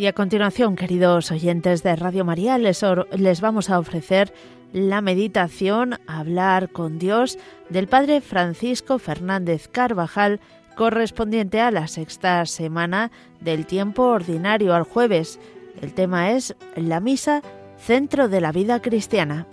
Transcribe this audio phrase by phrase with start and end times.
[0.00, 2.82] Y a continuación, queridos oyentes de Radio María, les,
[3.18, 4.32] les, vamos a ofrecer
[4.72, 7.36] la meditación Hablar con Dios
[7.68, 10.40] del Padre Francisco Fernández Carvajal,
[10.74, 13.10] correspondiente a la sexta semana
[13.42, 15.38] del tiempo ordinario al jueves.
[15.82, 17.42] El tema es la misa,
[17.76, 19.46] centro de la vida cristiana.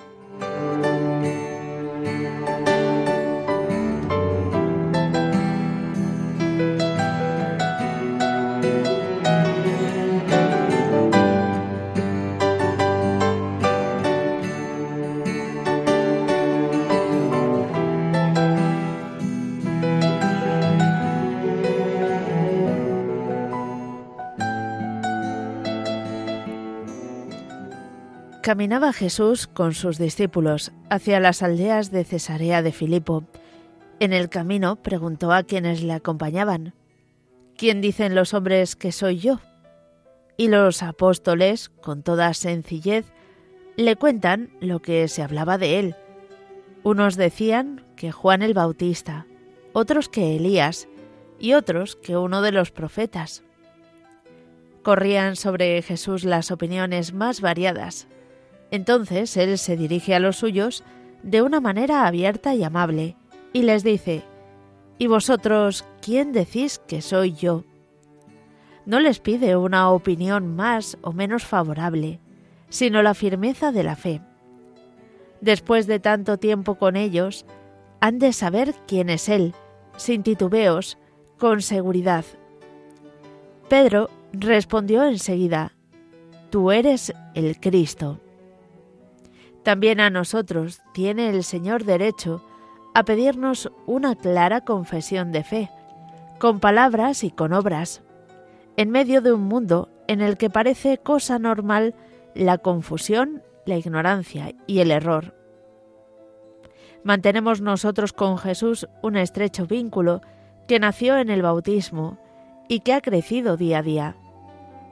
[28.48, 33.26] Caminaba Jesús con sus discípulos hacia las aldeas de Cesarea de Filipo.
[34.00, 36.73] En el camino preguntó a quienes le acompañaban,
[37.58, 39.42] ¿Quién dicen los hombres que soy yo?
[40.38, 43.12] Y los apóstoles, con toda sencillez,
[43.75, 45.95] le cuentan lo que se hablaba de él.
[46.84, 49.28] Unos decían que Juan el Bautista,
[49.73, 50.88] otros que Elías
[51.38, 53.44] y otros que uno de los profetas.
[54.84, 58.08] Corrían sobre Jesús las opiniones más variadas.
[58.72, 60.84] Entonces él se dirige a los suyos
[61.23, 63.16] de una manera abierta y amable,
[63.54, 64.24] y les dice,
[64.98, 67.64] ¿Y vosotros quién decís que soy yo?
[68.86, 72.20] No les pide una opinión más o menos favorable,
[72.70, 74.22] sino la firmeza de la fe.
[75.42, 77.46] Después de tanto tiempo con ellos,
[78.00, 79.54] han de saber quién es Él,
[79.98, 80.98] sin titubeos,
[81.38, 82.26] con seguridad.
[83.70, 85.74] Pedro respondió enseguida,
[86.50, 88.20] Tú eres el Cristo.
[89.68, 92.41] También a nosotros tiene el Señor derecho
[92.94, 95.69] a pedirnos una clara confesión de fe,
[96.40, 98.02] con palabras y con obras,
[98.78, 101.96] en medio de un mundo en el que parece cosa normal
[102.34, 105.36] la confusión, la ignorancia y el error.
[107.03, 110.22] Mantenemos nosotros con Jesús un estrecho vínculo
[110.70, 112.18] que nació en el bautismo
[112.70, 114.16] y que ha crecido día a día.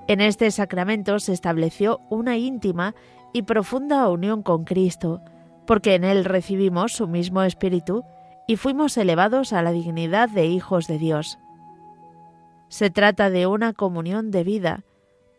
[0.10, 2.94] En este sacramento se estableció una íntima
[3.36, 5.20] y profunda unión con Cristo,
[5.68, 8.06] porque en Él recibimos su mismo Espíritu
[8.48, 11.38] y fuimos elevados a la dignidad de hijos de Dios.
[12.70, 14.86] Se trata de una comunión de vida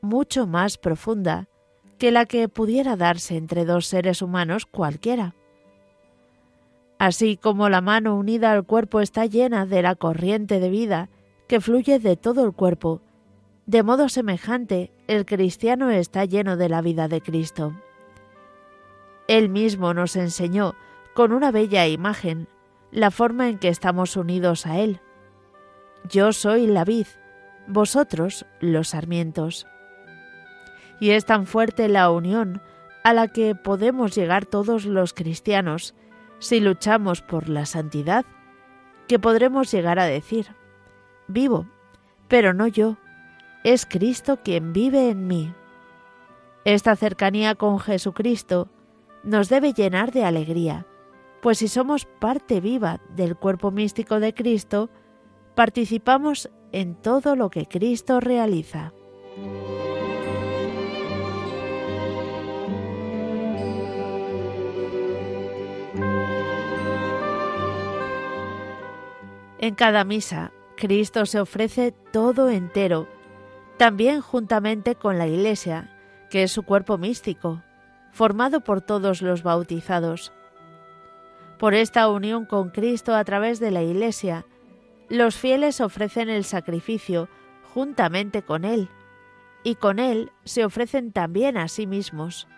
[0.03, 1.49] mucho más profunda
[1.97, 5.35] que la que pudiera darse entre dos seres humanos cualquiera.
[6.99, 11.09] Así como la mano unida al cuerpo está llena de la corriente de vida
[11.49, 13.01] que fluye de todo el cuerpo,
[13.65, 17.73] de modo semejante el cristiano está lleno de la vida de Cristo.
[19.29, 20.75] Él mismo nos enseñó,
[21.15, 22.49] con una bella imagen,
[22.91, 25.01] la forma en que estamos unidos a Él.
[26.09, 27.07] Yo soy la vid,
[27.67, 29.67] vosotros los sarmientos.
[31.01, 32.63] Y es tan fuerte la unión
[33.03, 35.95] a la que podemos llegar todos los cristianos
[36.39, 38.25] si luchamos por la santidad,
[39.09, 40.49] que podremos llegar a decir,
[41.29, 41.67] vivo,
[42.29, 42.97] pero no yo,
[43.65, 45.55] es Cristo quien vive en mí.
[46.65, 48.69] Esta cercanía con Jesucristo
[49.27, 50.87] nos debe llenar de alegría,
[51.43, 54.89] pues si somos parte viva del cuerpo místico de Cristo,
[55.57, 58.93] participamos en todo lo que Cristo realiza.
[69.59, 73.09] En cada misa, Cristo se ofrece todo entero,
[73.77, 75.91] también juntamente con la Iglesia,
[76.31, 77.63] que es su cuerpo místico,
[78.17, 80.33] formado por todos los bautizados.
[81.59, 84.47] Por esta unión con Cristo a través de la Iglesia,
[85.11, 87.29] los fieles ofrecen el sacrificio
[87.75, 88.89] juntamente con Él,
[89.65, 92.49] y con Él se ofrecen también a sí mismos.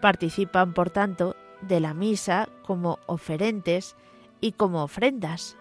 [0.00, 3.94] Participan, por tanto, de la misa como oferentes
[4.40, 5.56] y como ofrendas.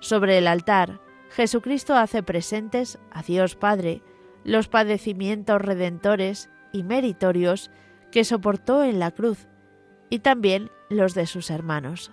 [0.00, 1.00] Sobre el altar,
[1.30, 4.02] Jesucristo hace presentes a Dios Padre
[4.44, 7.70] los padecimientos redentores y meritorios
[8.16, 9.46] que soportó en la cruz
[10.08, 12.12] y también los de sus hermanos.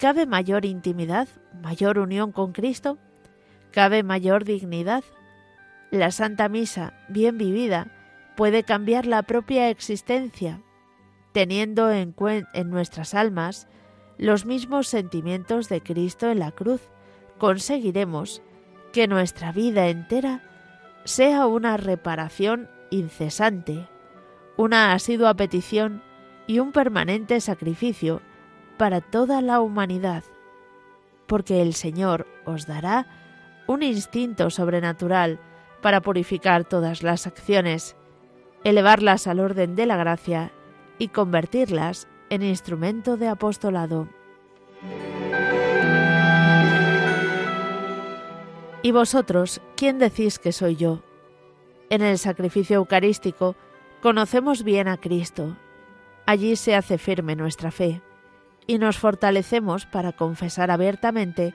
[0.00, 1.28] ¿Cabe mayor intimidad,
[1.62, 2.98] mayor unión con Cristo?
[3.70, 5.04] ¿Cabe mayor dignidad?
[5.92, 7.86] La Santa Misa, bien vivida,
[8.36, 10.60] puede cambiar la propia existencia,
[11.32, 12.12] teniendo en,
[12.52, 13.68] en nuestras almas
[14.18, 16.80] los mismos sentimientos de Cristo en la cruz.
[17.38, 18.42] Conseguiremos
[18.92, 20.42] que nuestra vida entera
[21.04, 23.86] sea una reparación incesante
[24.60, 26.02] una asidua petición
[26.46, 28.20] y un permanente sacrificio
[28.76, 30.22] para toda la humanidad,
[31.26, 33.06] porque el Señor os dará
[33.66, 35.40] un instinto sobrenatural
[35.80, 37.96] para purificar todas las acciones,
[38.62, 40.52] elevarlas al orden de la gracia
[40.98, 44.08] y convertirlas en instrumento de apostolado.
[48.82, 51.02] ¿Y vosotros quién decís que soy yo?
[51.88, 53.56] En el sacrificio eucarístico
[54.02, 55.56] conocemos bien a Cristo.
[56.26, 58.02] Allí se hace firme nuestra fe
[58.66, 61.54] y nos fortalecemos para confesar abiertamente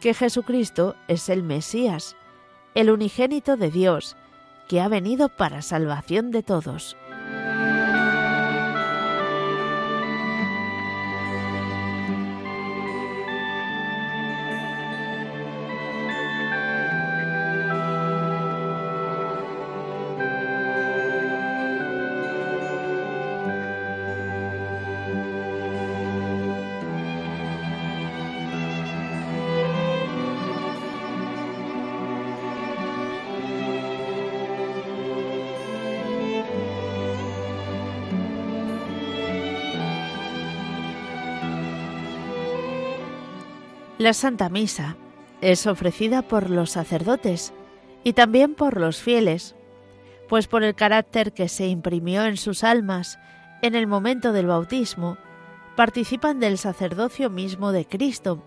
[0.00, 2.16] que Jesucristo es el Mesías,
[2.74, 4.16] el unigénito de Dios,
[4.68, 6.96] que ha venido para salvación de todos.
[43.96, 44.96] La Santa Misa
[45.40, 47.52] es ofrecida por los sacerdotes
[48.02, 49.54] y también por los fieles,
[50.28, 53.20] pues por el carácter que se imprimió en sus almas
[53.62, 55.16] en el momento del bautismo,
[55.76, 58.42] participan del sacerdocio mismo de Cristo,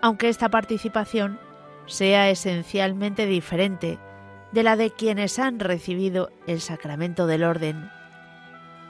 [0.00, 1.38] aunque esta participación
[1.84, 3.98] sea esencialmente diferente
[4.52, 7.90] de la de quienes han recibido el sacramento del orden.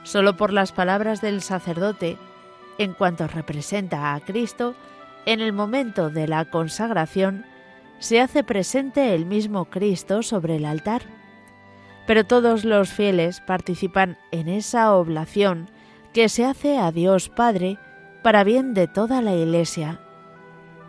[0.03, 2.17] Solo por las palabras del sacerdote,
[2.77, 4.75] en cuanto representa a Cristo,
[5.25, 7.45] en el momento de la consagración
[7.99, 11.03] se hace presente el mismo Cristo sobre el altar,
[12.07, 15.69] pero todos los fieles participan en esa oblación
[16.13, 17.77] que se hace a Dios Padre
[18.23, 19.99] para bien de toda la Iglesia.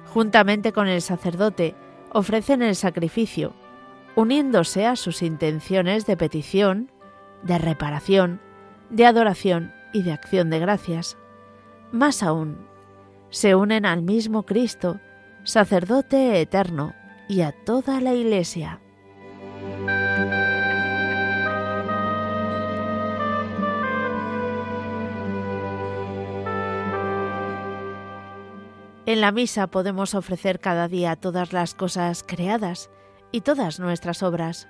[0.07, 1.75] Juntamente con el sacerdote
[2.13, 3.53] ofrecen el sacrificio,
[4.17, 6.91] uniéndose a sus intenciones de petición,
[7.43, 8.41] de reparación,
[8.89, 11.17] de adoración y de acción de gracias.
[11.93, 12.70] Más aún,
[13.31, 15.01] se unen al mismo Cristo,
[15.45, 16.95] sacerdote eterno,
[17.29, 18.81] y a toda la Iglesia.
[29.07, 32.91] En la misa podemos ofrecer cada día todas las cosas creadas
[33.33, 34.69] y todas nuestras obras.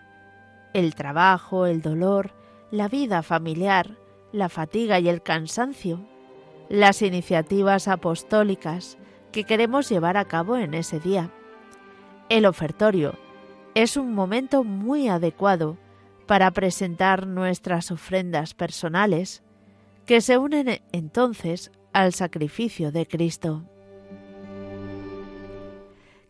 [0.73, 2.33] El trabajo, el dolor,
[2.71, 3.99] la vida familiar,
[4.33, 6.07] la fatiga y el cansancio,
[6.71, 8.97] las iniciativas apostólicas
[9.33, 11.31] que queremos llevar a cabo en ese día.
[12.29, 13.17] El ofertorio
[13.75, 15.77] es un momento muy adecuado
[16.27, 19.43] para presentar nuestras ofrendas personales,
[20.07, 23.65] que se unen entonces al sacrificio de Cristo.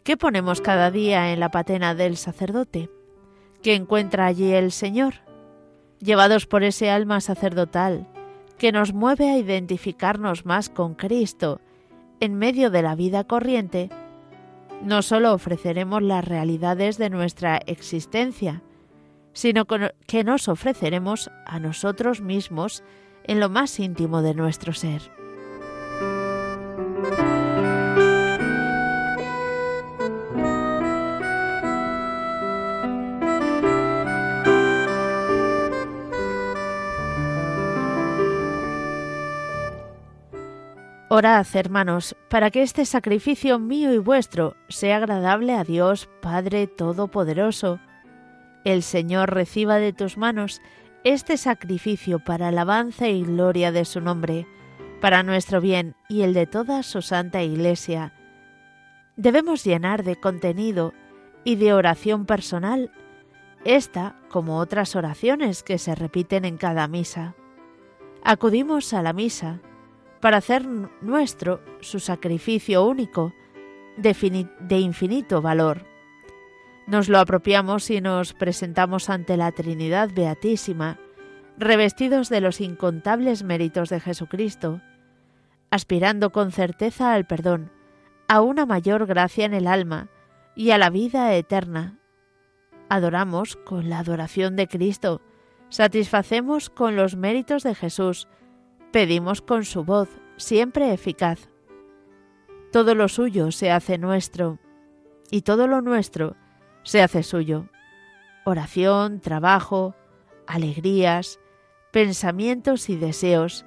[0.02, 2.88] ¿Qué ponemos cada día en la patena del sacerdote?
[3.62, 5.16] ¿Qué encuentra allí el Señor?
[5.98, 8.09] Llevados por ese alma sacerdotal,
[8.60, 11.62] que nos mueve a identificarnos más con Cristo
[12.20, 13.88] en medio de la vida corriente,
[14.82, 18.62] no solo ofreceremos las realidades de nuestra existencia,
[19.32, 22.84] sino que nos ofreceremos a nosotros mismos
[23.24, 25.19] en lo más íntimo de nuestro ser.
[41.20, 47.78] Orad, hermanos, para que este sacrificio mío y vuestro sea agradable a Dios Padre Todopoderoso.
[48.64, 50.62] El Señor reciba de tus manos
[51.04, 54.46] este sacrificio para alabanza y gloria de su nombre,
[55.02, 58.14] para nuestro bien y el de toda su santa Iglesia.
[59.16, 60.94] Debemos llenar de contenido
[61.44, 62.92] y de oración personal
[63.66, 67.34] esta como otras oraciones que se repiten en cada misa.
[68.24, 69.60] Acudimos a la misa
[70.20, 70.66] para hacer
[71.00, 73.32] nuestro su sacrificio único,
[73.96, 75.84] de, infinito valor.
[76.86, 80.98] Nos lo apropiamos y nos presentamos ante la Trinidad Beatísima,
[81.56, 84.80] revestidos de los incontables méritos de Jesucristo,
[85.70, 87.70] aspirando con certeza al perdón,
[88.28, 90.08] a una mayor gracia en el alma
[90.56, 91.98] y a la vida eterna.
[92.88, 95.20] Adoramos con la adoración de Cristo,
[95.68, 98.26] satisfacemos con los méritos de Jesús,
[98.92, 101.48] Pedimos con su voz, siempre eficaz.
[102.72, 104.58] Todo lo suyo se hace nuestro,
[105.30, 106.36] y todo lo nuestro
[106.82, 107.66] se hace suyo.
[108.44, 109.94] Oración, trabajo,
[110.46, 111.38] alegrías,
[111.92, 113.64] pensamientos y deseos,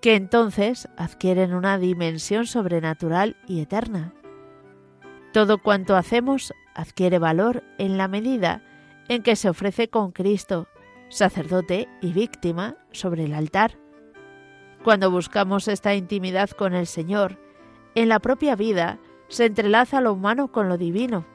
[0.00, 4.14] que entonces adquieren una dimensión sobrenatural y eterna.
[5.32, 8.62] Todo cuanto hacemos adquiere valor en la medida
[9.08, 10.68] en que se ofrece con Cristo,
[11.08, 13.87] sacerdote y víctima, sobre el altar.
[14.88, 17.38] Cuando buscamos esta intimidad con el Señor,
[17.94, 21.26] en la propia vida se entrelaza lo humano con lo divino.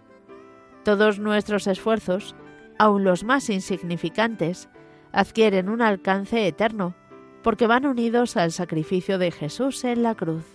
[0.83, 2.35] Todos nuestros esfuerzos,
[2.79, 4.69] aun los más insignificantes,
[5.11, 6.95] adquieren un alcance eterno,
[7.43, 10.45] porque van unidos al sacrificio de Jesús en la cruz.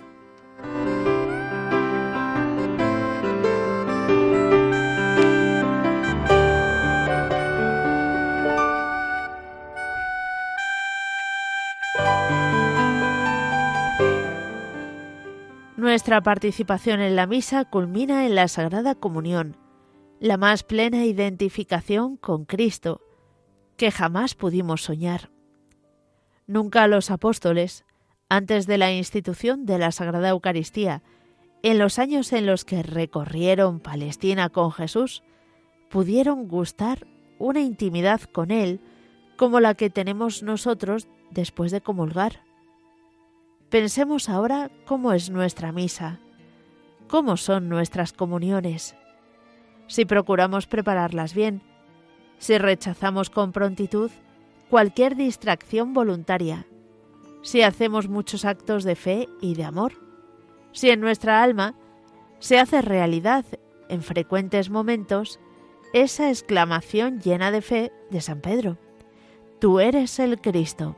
[15.98, 19.56] Nuestra participación en la misa culmina en la Sagrada Comunión,
[20.20, 23.00] la más plena identificación con Cristo,
[23.76, 25.32] que jamás pudimos soñar.
[26.46, 27.84] Nunca los apóstoles,
[28.28, 31.02] antes de la institución de la Sagrada Eucaristía,
[31.64, 35.24] en los años en los que recorrieron Palestina con Jesús,
[35.90, 37.08] pudieron gustar
[37.40, 38.80] una intimidad con Él
[39.36, 42.47] como la que tenemos nosotros después de comulgar.
[43.70, 46.20] Pensemos ahora cómo es nuestra misa,
[47.06, 48.96] cómo son nuestras comuniones.
[49.86, 51.62] Si procuramos prepararlas bien,
[52.38, 54.10] si rechazamos con prontitud
[54.70, 56.66] cualquier distracción voluntaria,
[57.42, 59.92] si hacemos muchos actos de fe y de amor,
[60.72, 61.74] si en nuestra alma
[62.38, 63.44] se hace realidad
[63.88, 65.40] en frecuentes momentos
[65.92, 68.78] esa exclamación llena de fe de San Pedro,
[69.58, 70.94] Tú eres el Cristo.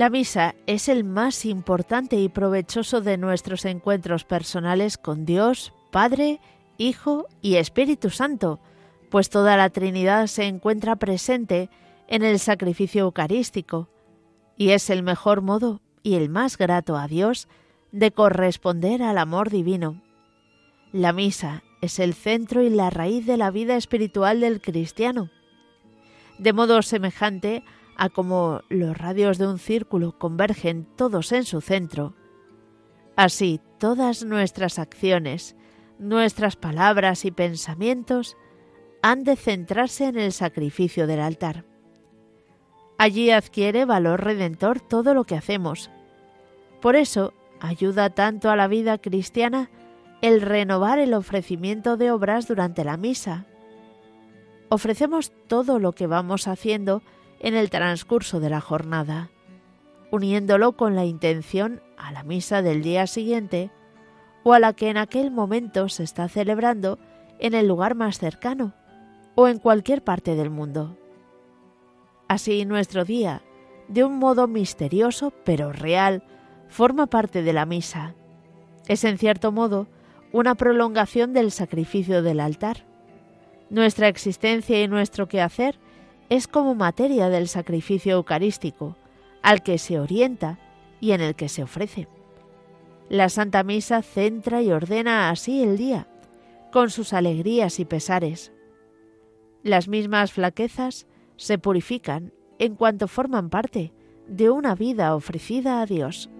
[0.00, 6.40] La misa es el más importante y provechoso de nuestros encuentros personales con Dios, Padre,
[6.78, 8.60] Hijo y Espíritu Santo,
[9.10, 11.68] pues toda la Trinidad se encuentra presente
[12.08, 13.90] en el sacrificio eucarístico,
[14.56, 17.46] y es el mejor modo y el más grato a Dios
[17.92, 20.00] de corresponder al amor divino.
[20.92, 25.28] La misa es el centro y la raíz de la vida espiritual del cristiano.
[26.38, 27.62] De modo semejante
[28.00, 32.14] a como los radios de un círculo convergen todos en su centro,
[33.14, 35.54] así todas nuestras acciones,
[35.98, 38.38] nuestras palabras y pensamientos
[39.02, 41.66] han de centrarse en el sacrificio del altar.
[42.96, 45.90] Allí adquiere valor redentor todo lo que hacemos.
[46.80, 49.68] Por eso ayuda tanto a la vida cristiana
[50.22, 53.44] el renovar el ofrecimiento de obras durante la misa.
[54.70, 57.02] Ofrecemos todo lo que vamos haciendo
[57.40, 59.30] en el transcurso de la jornada,
[60.10, 63.70] uniéndolo con la intención a la misa del día siguiente
[64.44, 66.98] o a la que en aquel momento se está celebrando
[67.38, 68.74] en el lugar más cercano
[69.34, 70.96] o en cualquier parte del mundo.
[72.28, 73.42] Así nuestro día,
[73.88, 76.22] de un modo misterioso pero real,
[76.68, 78.14] forma parte de la misa.
[78.86, 79.88] Es en cierto modo
[80.32, 82.84] una prolongación del sacrificio del altar.
[83.68, 85.78] Nuestra existencia y nuestro quehacer
[86.30, 88.96] es como materia del sacrificio eucarístico,
[89.42, 90.58] al que se orienta
[91.00, 92.08] y en el que se ofrece.
[93.08, 96.06] La Santa Misa centra y ordena así el día,
[96.72, 98.52] con sus alegrías y pesares.
[99.64, 101.06] Las mismas flaquezas
[101.36, 103.92] se purifican en cuanto forman parte
[104.28, 106.30] de una vida ofrecida a Dios.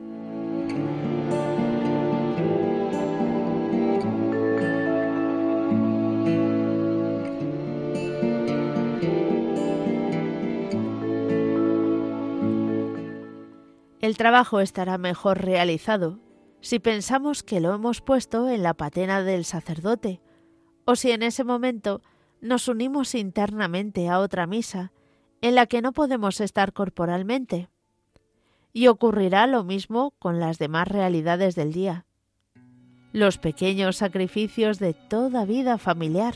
[14.11, 16.19] El trabajo estará mejor realizado
[16.61, 20.21] si pensamos que lo hemos puesto en la patena del sacerdote,
[20.85, 22.02] o si en ese momento
[22.40, 24.90] nos unimos internamente a otra misa
[25.43, 27.69] en la que no podemos estar corporalmente.
[28.73, 32.05] Y ocurrirá lo mismo con las demás realidades del día.
[33.12, 36.35] Los pequeños sacrificios de toda vida familiar,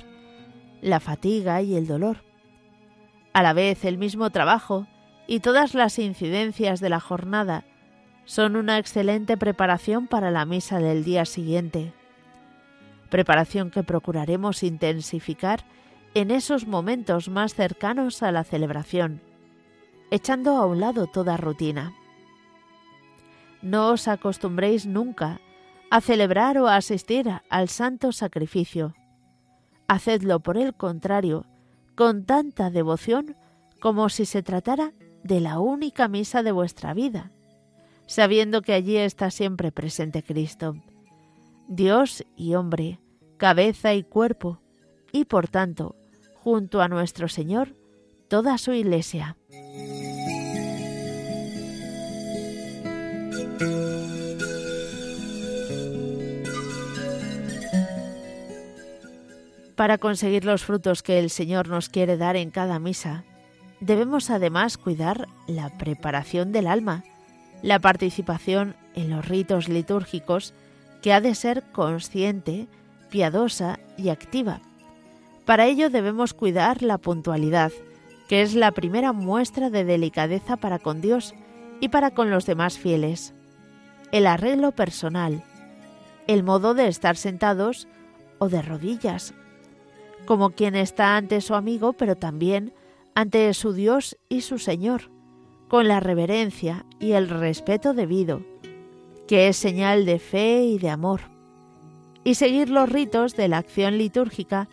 [0.80, 2.18] la fatiga y el dolor.
[3.32, 4.86] A la vez el mismo trabajo
[5.26, 7.64] y todas las incidencias de la jornada
[8.24, 11.92] son una excelente preparación para la misa del día siguiente.
[13.10, 15.64] Preparación que procuraremos intensificar
[16.14, 19.20] en esos momentos más cercanos a la celebración,
[20.10, 21.92] echando a un lado toda rutina.
[23.62, 25.40] No os acostumbréis nunca
[25.90, 28.94] a celebrar o a asistir al santo sacrificio.
[29.86, 31.44] hacedlo por el contrario
[31.94, 33.36] con tanta devoción
[33.80, 34.92] como si se tratara
[35.24, 37.32] de la única misa de vuestra vida,
[38.06, 40.76] sabiendo que allí está siempre presente Cristo,
[41.66, 43.00] Dios y hombre,
[43.38, 44.60] cabeza y cuerpo,
[45.12, 45.96] y por tanto,
[46.34, 47.74] junto a nuestro Señor,
[48.28, 49.36] toda su Iglesia.
[59.74, 63.24] Para conseguir los frutos que el Señor nos quiere dar en cada misa,
[63.80, 67.04] debemos además cuidar la preparación del alma,
[67.62, 70.54] la participación en los ritos litúrgicos
[71.02, 72.66] que ha de ser consciente,
[73.10, 74.60] piadosa y activa.
[75.44, 77.72] Para ello debemos cuidar la puntualidad,
[78.28, 81.34] que es la primera muestra de delicadeza para con Dios
[81.80, 83.34] y para con los demás fieles,
[84.12, 85.42] el arreglo personal,
[86.26, 87.88] el modo de estar sentados
[88.38, 89.34] o de rodillas
[90.24, 92.72] como quien está ante su amigo, pero también
[93.14, 95.10] ante su Dios y su Señor,
[95.68, 98.42] con la reverencia y el respeto debido,
[99.26, 101.22] que es señal de fe y de amor,
[102.24, 104.68] y seguir los ritos de la acción litúrgica,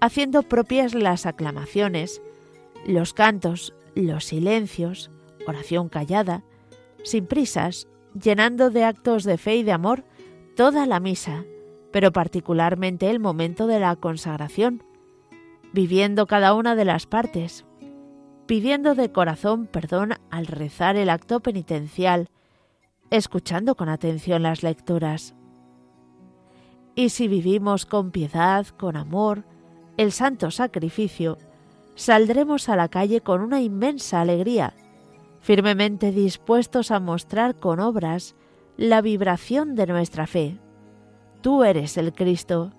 [0.00, 2.20] haciendo propias las aclamaciones,
[2.86, 5.10] los cantos, los silencios,
[5.46, 6.42] oración callada,
[7.02, 7.86] sin prisas,
[8.20, 10.04] llenando de actos de fe y de amor
[10.56, 11.44] toda la misa,
[11.92, 14.82] pero particularmente el momento de la consagración,
[15.72, 17.65] viviendo cada una de las partes,
[18.46, 22.28] pidiendo de corazón perdón al rezar el acto penitencial,
[23.10, 25.34] escuchando con atención las lecturas.
[26.94, 29.44] Y si vivimos con piedad, con amor,
[29.96, 31.38] el santo sacrificio,
[31.94, 34.74] saldremos a la calle con una inmensa alegría,
[35.40, 38.34] firmemente dispuestos a mostrar con obras
[38.76, 40.58] la vibración de nuestra fe.
[41.40, 42.72] Tú eres el Cristo.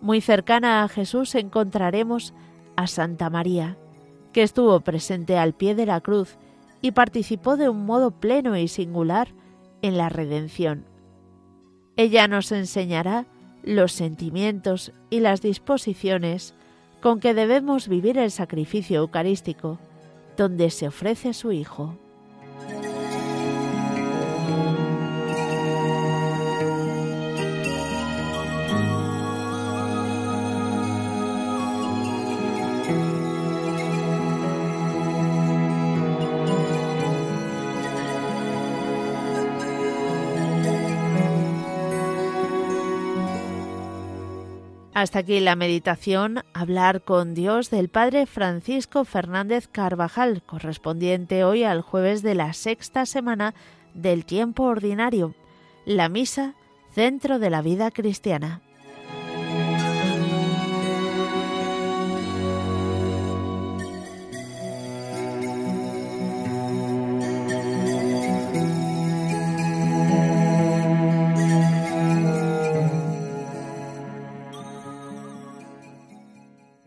[0.00, 2.34] Muy cercana a Jesús encontraremos
[2.76, 3.76] a Santa María,
[4.32, 6.36] que estuvo presente al pie de la cruz
[6.80, 9.28] y participó de un modo pleno y singular
[9.82, 10.84] en la redención.
[11.96, 13.26] Ella nos enseñará
[13.62, 16.54] los sentimientos y las disposiciones
[17.00, 19.78] con que debemos vivir el sacrificio eucarístico,
[20.36, 21.96] donde se ofrece su Hijo.
[44.94, 51.80] Hasta aquí la meditación, hablar con Dios del Padre Francisco Fernández Carvajal, correspondiente hoy al
[51.80, 53.54] jueves de la sexta semana
[53.94, 55.34] del tiempo ordinario,
[55.86, 56.54] la misa,
[56.94, 58.60] centro de la vida cristiana.